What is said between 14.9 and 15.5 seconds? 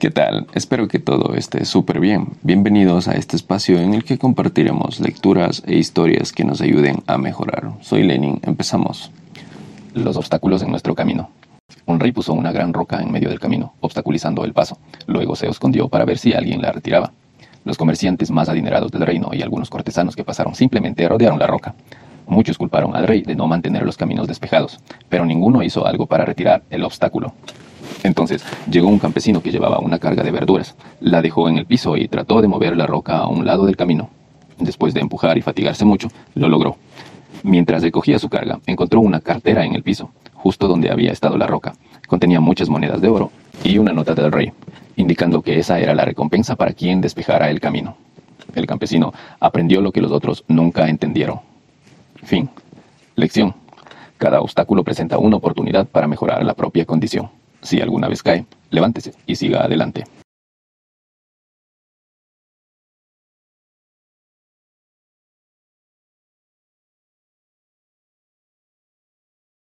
Luego se